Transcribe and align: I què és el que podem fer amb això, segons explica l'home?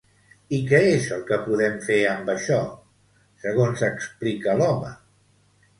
I 0.59 0.61
què 0.71 0.77
és 0.93 1.09
el 1.17 1.21
que 1.27 1.39
podem 1.43 1.77
fer 1.89 1.99
amb 2.15 2.33
això, 2.35 2.59
segons 3.45 3.87
explica 3.93 4.59
l'home? 4.63 4.93